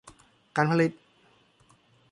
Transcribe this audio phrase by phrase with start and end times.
[0.55, 0.91] การผลิต